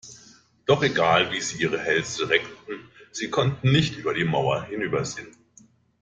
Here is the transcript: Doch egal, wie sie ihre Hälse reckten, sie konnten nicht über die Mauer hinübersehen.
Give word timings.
Doch 0.65 0.81
egal, 0.81 1.31
wie 1.31 1.39
sie 1.41 1.61
ihre 1.61 1.77
Hälse 1.77 2.27
reckten, 2.27 2.89
sie 3.11 3.29
konnten 3.29 3.71
nicht 3.71 3.97
über 3.97 4.15
die 4.15 4.23
Mauer 4.25 4.63
hinübersehen. 4.63 5.37